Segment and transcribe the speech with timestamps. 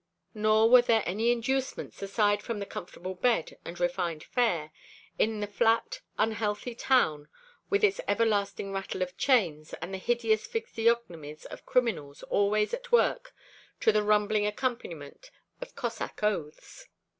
[0.33, 4.71] Nor were there any inducements aside from a comfortable bed and refined fare,
[5.19, 7.27] in the flat, unhealthy town
[7.69, 13.35] with its everlasting rattle of chains, and the hideous physiognomies of criminals always at work
[13.81, 15.29] to the rumbling accompaniment
[15.61, 16.87] of Cossack oaths.